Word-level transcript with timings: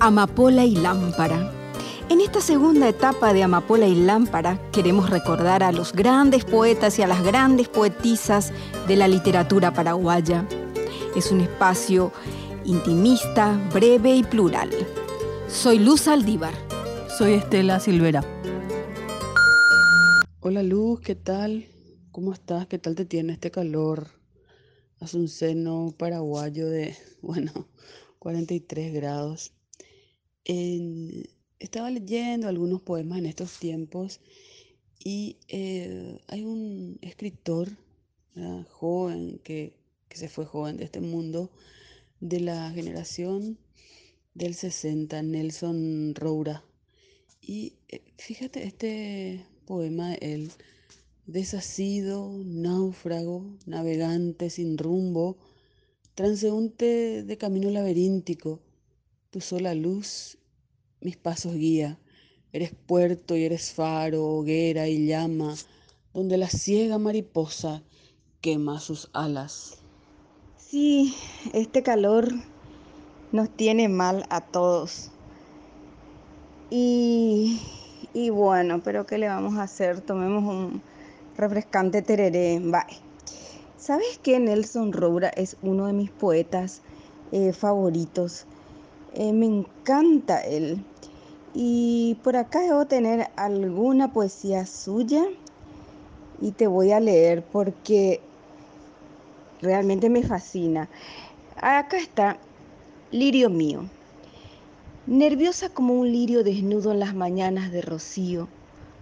Amapola 0.00 0.64
y 0.64 0.76
Lámpara. 0.76 1.52
En 2.08 2.20
esta 2.20 2.40
segunda 2.40 2.88
etapa 2.88 3.32
de 3.32 3.42
Amapola 3.42 3.88
y 3.88 3.96
Lámpara 3.96 4.60
queremos 4.70 5.10
recordar 5.10 5.64
a 5.64 5.72
los 5.72 5.92
grandes 5.92 6.44
poetas 6.44 7.00
y 7.00 7.02
a 7.02 7.08
las 7.08 7.24
grandes 7.24 7.68
poetisas 7.68 8.52
de 8.86 8.94
la 8.94 9.08
literatura 9.08 9.72
paraguaya. 9.72 10.46
Es 11.16 11.32
un 11.32 11.40
espacio 11.40 12.12
intimista, 12.64 13.58
breve 13.74 14.14
y 14.14 14.22
plural. 14.22 14.70
Soy 15.48 15.80
Luz 15.80 16.06
Aldívar. 16.06 16.54
Soy 17.18 17.32
Estela 17.32 17.80
Silvera. 17.80 18.22
Hola 20.38 20.62
Luz, 20.62 21.00
¿qué 21.00 21.16
tal? 21.16 21.66
¿Cómo 22.12 22.32
estás? 22.32 22.68
¿Qué 22.68 22.78
tal 22.78 22.94
te 22.94 23.04
tiene 23.04 23.32
este 23.32 23.50
calor? 23.50 24.06
Hace 25.00 25.16
un 25.16 25.26
seno 25.26 25.92
paraguayo 25.98 26.68
de, 26.68 26.96
bueno, 27.20 27.50
43 28.20 28.94
grados. 28.94 29.57
Estaba 31.58 31.90
leyendo 31.90 32.48
algunos 32.48 32.80
poemas 32.80 33.18
en 33.18 33.26
estos 33.26 33.58
tiempos 33.58 34.20
y 35.04 35.36
eh, 35.48 36.18
hay 36.26 36.44
un 36.44 36.98
escritor 37.02 37.68
joven 38.70 39.40
que, 39.42 39.76
se 40.10 40.28
fue 40.28 40.46
joven 40.46 40.76
de 40.76 40.84
este 40.84 41.00
mundo, 41.00 41.50
de 42.20 42.40
la 42.40 42.70
generación 42.70 43.58
del 44.34 44.54
60, 44.54 45.22
Nelson 45.22 46.14
Roura. 46.14 46.64
Y 47.40 47.74
eh, 47.88 48.02
fíjate, 48.16 48.64
este 48.66 49.44
poema 49.66 50.10
de 50.10 50.34
él, 50.34 50.50
desasido, 51.26 52.32
náufrago, 52.44 53.44
navegante 53.66 54.50
sin 54.50 54.78
rumbo, 54.78 55.36
transeúnte 56.14 57.22
de 57.22 57.38
camino 57.38 57.70
laberíntico, 57.70 58.60
tu 59.30 59.40
sola 59.40 59.74
luz 59.74 60.37
mis 61.00 61.16
pasos 61.16 61.54
guía, 61.54 61.98
eres 62.52 62.72
puerto 62.86 63.36
y 63.36 63.44
eres 63.44 63.72
faro, 63.72 64.24
hoguera 64.24 64.88
y 64.88 65.06
llama, 65.06 65.54
donde 66.14 66.38
la 66.38 66.48
ciega 66.48 66.98
mariposa 66.98 67.82
quema 68.40 68.80
sus 68.80 69.10
alas. 69.12 69.78
Sí, 70.56 71.14
este 71.52 71.82
calor 71.82 72.28
nos 73.32 73.50
tiene 73.50 73.88
mal 73.88 74.26
a 74.30 74.40
todos. 74.40 75.10
Y 76.70 77.60
y 78.14 78.30
bueno, 78.30 78.80
pero 78.82 79.06
¿qué 79.06 79.18
le 79.18 79.28
vamos 79.28 79.58
a 79.58 79.62
hacer? 79.62 80.00
Tomemos 80.00 80.42
un 80.44 80.82
refrescante 81.36 82.02
tereré. 82.02 82.58
Bye. 82.58 82.98
¿Sabes 83.76 84.18
que 84.18 84.40
Nelson 84.40 84.92
Roura 84.92 85.28
es 85.28 85.56
uno 85.62 85.86
de 85.86 85.92
mis 85.92 86.10
poetas 86.10 86.82
eh, 87.32 87.52
favoritos? 87.52 88.46
Eh, 89.14 89.32
me 89.32 89.46
encanta 89.46 90.40
él. 90.40 90.84
Y 91.54 92.16
por 92.22 92.36
acá 92.36 92.60
debo 92.60 92.86
tener 92.86 93.28
alguna 93.36 94.12
poesía 94.12 94.66
suya 94.66 95.24
y 96.40 96.52
te 96.52 96.66
voy 96.66 96.92
a 96.92 97.00
leer 97.00 97.42
porque 97.50 98.20
realmente 99.60 100.08
me 100.08 100.22
fascina. 100.22 100.88
Acá 101.60 101.96
está 101.96 102.38
Lirio 103.10 103.48
mío 103.48 103.84
nerviosa 105.08 105.70
como 105.70 105.94
un 105.94 106.12
lirio 106.12 106.44
desnudo 106.44 106.92
en 106.92 107.00
las 107.00 107.14
mañanas 107.14 107.72
de 107.72 107.80
rocío, 107.80 108.46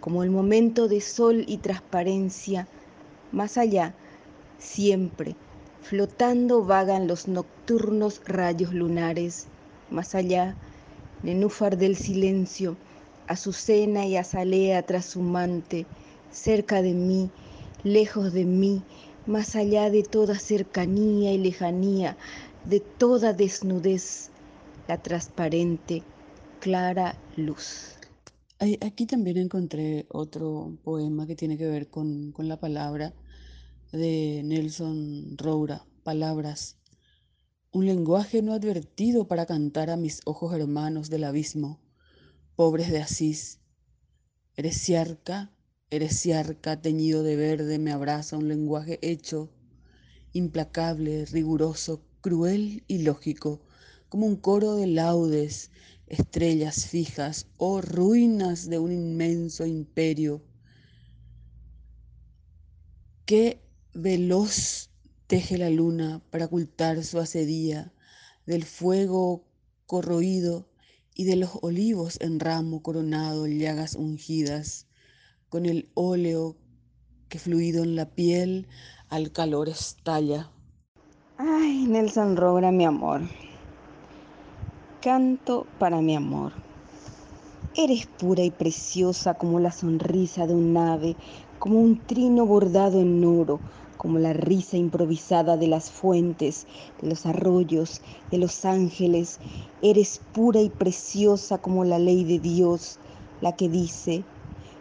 como 0.00 0.22
el 0.22 0.30
momento 0.30 0.88
de 0.88 1.02
sol 1.02 1.44
y 1.46 1.58
transparencia, 1.58 2.66
más 3.32 3.58
allá, 3.58 3.94
siempre, 4.58 5.36
flotando 5.82 6.64
vagan 6.64 7.06
los 7.06 7.28
nocturnos 7.28 8.22
rayos 8.24 8.72
lunares, 8.72 9.46
más 9.90 10.14
allá, 10.14 10.56
nenúfar 11.22 11.76
del 11.76 11.96
silencio, 11.96 12.76
azucena 13.26 14.06
y 14.06 14.16
azalea 14.16 14.82
trashumante, 14.82 15.86
cerca 16.30 16.82
de 16.82 16.94
mí, 16.94 17.30
lejos 17.84 18.32
de 18.32 18.44
mí, 18.44 18.82
más 19.26 19.54
allá 19.54 19.90
de 19.90 20.02
toda 20.02 20.38
cercanía 20.38 21.32
y 21.32 21.38
lejanía, 21.38 22.16
de 22.64 22.80
toda 22.80 23.32
desnudez, 23.32 24.30
la 24.88 24.98
transparente, 24.98 26.02
clara 26.60 27.16
luz. 27.36 27.96
Aquí 28.58 29.06
también 29.06 29.38
encontré 29.38 30.06
otro 30.10 30.76
poema 30.84 31.26
que 31.26 31.36
tiene 31.36 31.56
que 31.56 31.66
ver 31.66 31.88
con, 31.88 32.32
con 32.32 32.48
la 32.48 32.58
palabra 32.58 33.14
de 33.92 34.42
Nelson 34.44 35.36
Roura, 35.38 35.86
Palabras. 36.02 36.79
Un 37.72 37.86
lenguaje 37.86 38.42
no 38.42 38.52
advertido 38.52 39.28
para 39.28 39.46
cantar 39.46 39.90
a 39.90 39.96
mis 39.96 40.22
ojos 40.24 40.52
hermanos 40.52 41.08
del 41.08 41.22
abismo, 41.22 41.78
pobres 42.56 42.90
de 42.90 43.00
Asís. 43.00 43.60
Eres 44.56 44.76
ciarca, 44.76 45.52
eres 45.88 46.18
ciarca, 46.18 46.82
teñido 46.82 47.22
de 47.22 47.36
verde, 47.36 47.78
me 47.78 47.92
abraza 47.92 48.36
un 48.36 48.48
lenguaje 48.48 48.98
hecho, 49.02 49.52
implacable, 50.32 51.26
riguroso, 51.26 52.02
cruel 52.20 52.82
y 52.88 53.02
lógico, 53.04 53.60
como 54.08 54.26
un 54.26 54.34
coro 54.34 54.74
de 54.74 54.88
laudes, 54.88 55.70
estrellas 56.08 56.86
fijas 56.86 57.46
o 57.56 57.74
oh 57.74 57.82
ruinas 57.82 58.68
de 58.68 58.80
un 58.80 58.90
inmenso 58.90 59.64
imperio. 59.64 60.42
Qué 63.26 63.62
veloz 63.94 64.89
teje 65.30 65.58
la 65.58 65.70
luna 65.70 66.20
para 66.30 66.46
ocultar 66.46 67.04
su 67.04 67.20
asedía 67.20 67.92
del 68.46 68.64
fuego 68.64 69.44
corroído 69.86 70.66
y 71.14 71.22
de 71.22 71.36
los 71.36 71.50
olivos 71.62 72.20
en 72.20 72.40
ramo 72.40 72.82
coronado, 72.82 73.46
llagas 73.46 73.94
ungidas, 73.94 74.88
con 75.48 75.66
el 75.66 75.88
óleo 75.94 76.56
que 77.28 77.38
fluido 77.38 77.84
en 77.84 77.94
la 77.94 78.06
piel 78.06 78.66
al 79.08 79.30
calor 79.30 79.68
estalla. 79.68 80.50
Ay, 81.38 81.86
Nelson 81.86 82.36
Rogra, 82.36 82.72
mi 82.72 82.84
amor. 82.84 83.20
Canto 85.00 85.64
para 85.78 86.00
mi 86.00 86.16
amor. 86.16 86.54
Eres 87.76 88.06
pura 88.06 88.42
y 88.42 88.50
preciosa 88.50 89.34
como 89.34 89.60
la 89.60 89.70
sonrisa 89.70 90.48
de 90.48 90.54
un 90.54 90.76
ave, 90.76 91.14
como 91.60 91.80
un 91.80 92.04
trino 92.04 92.46
bordado 92.46 93.00
en 93.00 93.24
oro, 93.24 93.60
como 94.00 94.18
la 94.18 94.32
risa 94.32 94.78
improvisada 94.78 95.58
de 95.58 95.66
las 95.66 95.90
fuentes, 95.90 96.66
de 97.02 97.08
los 97.10 97.26
arroyos, 97.26 98.00
de 98.30 98.38
los 98.38 98.64
ángeles. 98.64 99.38
Eres 99.82 100.22
pura 100.32 100.62
y 100.62 100.70
preciosa 100.70 101.58
como 101.58 101.84
la 101.84 101.98
ley 101.98 102.24
de 102.24 102.38
Dios, 102.38 102.98
la 103.42 103.56
que 103.56 103.68
dice, 103.68 104.24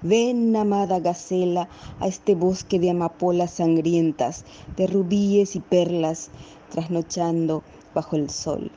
Ven, 0.00 0.56
amada 0.56 0.98
gacela, 0.98 1.68
a 2.00 2.08
este 2.08 2.34
bosque 2.34 2.78
de 2.78 2.88
amapolas 2.88 3.50
sangrientas, 3.50 4.46
de 4.78 4.86
rubíes 4.86 5.56
y 5.56 5.60
perlas, 5.60 6.30
trasnochando 6.70 7.62
bajo 7.94 8.16
el 8.16 8.30
sol 8.30 8.70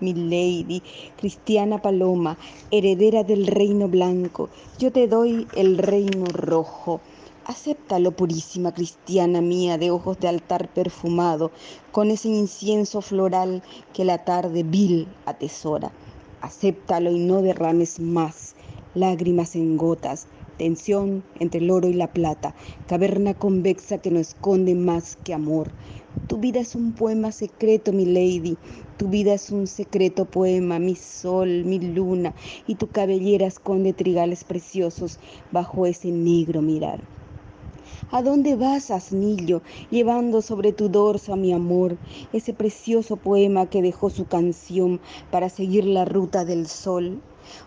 mi 0.00 0.14
lady, 0.14 0.82
cristiana 1.16 1.80
paloma, 1.80 2.36
heredera 2.72 3.22
del 3.22 3.46
reino 3.46 3.88
blanco, 3.88 4.48
yo 4.78 4.90
te 4.90 5.06
doy 5.06 5.46
el 5.54 5.78
reino 5.78 6.24
rojo. 6.24 7.00
Acéptalo, 7.44 8.12
purísima 8.12 8.72
cristiana 8.72 9.40
mía, 9.40 9.76
de 9.76 9.90
ojos 9.90 10.16
de 10.20 10.28
altar 10.28 10.72
perfumado, 10.72 11.50
con 11.90 12.12
ese 12.12 12.28
incienso 12.28 13.00
floral 13.00 13.64
que 13.92 14.04
la 14.04 14.24
tarde 14.24 14.62
vil 14.62 15.08
atesora. 15.26 15.90
Acéptalo 16.40 17.10
y 17.10 17.18
no 17.18 17.42
derrames 17.42 17.98
más 17.98 18.54
lágrimas 18.94 19.56
en 19.56 19.76
gotas, 19.76 20.28
tensión 20.56 21.24
entre 21.40 21.60
el 21.60 21.72
oro 21.72 21.88
y 21.88 21.94
la 21.94 22.12
plata, 22.12 22.54
caverna 22.86 23.34
convexa 23.34 23.98
que 23.98 24.12
no 24.12 24.20
esconde 24.20 24.76
más 24.76 25.16
que 25.16 25.34
amor. 25.34 25.72
Tu 26.28 26.38
vida 26.38 26.60
es 26.60 26.76
un 26.76 26.92
poema 26.92 27.32
secreto, 27.32 27.92
mi 27.92 28.04
lady, 28.04 28.56
tu 28.98 29.08
vida 29.08 29.34
es 29.34 29.50
un 29.50 29.66
secreto 29.66 30.26
poema, 30.26 30.78
mi 30.78 30.94
sol, 30.94 31.64
mi 31.64 31.80
luna, 31.80 32.34
y 32.68 32.76
tu 32.76 32.88
cabellera 32.88 33.48
esconde 33.48 33.92
trigales 33.92 34.44
preciosos 34.44 35.18
bajo 35.50 35.86
ese 35.86 36.12
negro 36.12 36.62
mirar. 36.62 37.00
¿A 38.10 38.22
dónde 38.22 38.56
vas, 38.56 38.90
asnillo, 38.90 39.62
llevando 39.90 40.42
sobre 40.42 40.72
tu 40.72 40.88
dorso 40.88 41.32
a 41.32 41.36
mi 41.36 41.52
amor, 41.52 41.98
ese 42.32 42.52
precioso 42.52 43.16
poema 43.16 43.66
que 43.66 43.82
dejó 43.82 44.10
su 44.10 44.26
canción 44.26 45.00
para 45.30 45.48
seguir 45.48 45.84
la 45.84 46.04
ruta 46.04 46.44
del 46.44 46.66
sol? 46.66 47.20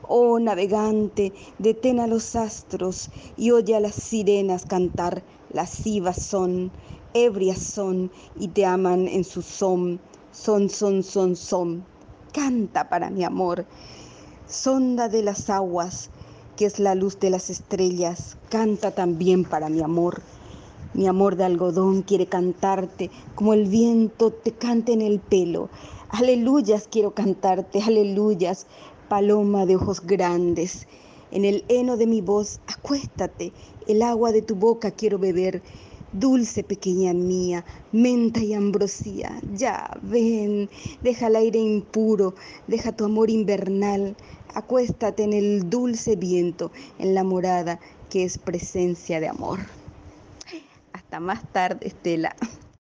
Oh 0.08 0.40
navegante, 0.40 1.34
detén 1.60 2.00
a 2.00 2.08
los 2.08 2.36
astros 2.36 3.10
y 3.38 3.52
oye 3.52 3.76
a 3.76 3.80
las 3.80 3.96
sirenas 3.96 4.66
cantar, 4.66 5.24
lascivas 5.52 6.18
son, 6.18 6.72
ebrias 7.14 7.60
son 7.60 8.12
y 8.40 8.48
te 8.50 8.66
aman 8.66 9.08
en 9.08 9.24
su 9.24 9.42
son 9.42 10.00
son, 10.36 10.70
son, 10.70 11.02
son, 11.02 11.36
son. 11.36 11.86
Canta 12.34 12.90
para 12.90 13.10
mi 13.10 13.24
amor. 13.24 13.66
Sonda 14.48 15.08
de 15.08 15.24
las 15.24 15.50
aguas, 15.50 16.10
que 16.56 16.66
es 16.66 16.80
la 16.80 16.96
luz 16.96 17.20
de 17.20 17.30
las 17.30 17.50
estrellas, 17.50 18.38
canta 18.50 18.92
también 18.92 19.44
para 19.44 19.70
mi 19.70 19.82
amor. 19.82 20.22
Mi 20.94 21.08
amor 21.08 21.36
de 21.36 21.44
algodón 21.44 22.04
quiere 22.04 22.26
cantarte 22.26 23.12
como 23.36 23.54
el 23.54 23.68
viento 23.68 24.32
te 24.32 24.54
canta 24.54 24.94
en 24.94 25.02
el 25.02 25.20
pelo. 25.20 25.70
Aleluyas 26.10 26.88
quiero 26.90 27.12
cantarte, 27.12 27.82
aleluyas, 27.82 28.66
paloma 29.10 29.66
de 29.66 29.76
ojos 29.76 30.02
grandes. 30.02 30.88
En 31.32 31.44
el 31.44 31.66
heno 31.68 31.98
de 31.98 32.08
mi 32.08 32.22
voz, 32.22 32.62
acuéstate, 32.68 33.52
el 33.88 34.02
agua 34.02 34.32
de 34.32 34.42
tu 34.42 34.56
boca 34.56 34.92
quiero 34.92 35.20
beber. 35.20 35.62
Dulce 36.18 36.64
pequeña 36.64 37.14
mía, 37.14 37.66
menta 37.92 38.40
y 38.40 38.54
ambrosía, 38.54 39.38
ya 39.54 40.00
ven, 40.02 40.70
deja 41.04 41.28
el 41.28 41.36
aire 41.36 41.60
impuro, 41.60 42.36
deja 42.68 42.96
tu 42.96 43.04
amor 43.04 43.30
invernal, 43.30 44.16
acuéstate 44.54 45.24
en 45.24 45.34
el 45.34 45.70
dulce 45.70 46.16
viento, 46.16 46.72
en 47.00 47.16
la 47.16 47.26
morada 47.26 47.82
que 48.10 48.24
es 48.24 48.38
presencia 48.38 49.20
de 49.20 49.28
amor. 49.28 49.60
Hasta 50.94 51.20
más 51.20 51.44
tarde, 51.52 51.88
Estela. 51.88 52.34